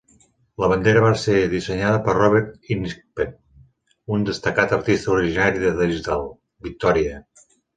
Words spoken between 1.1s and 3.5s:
ser dissenyada per Robert Ingpen,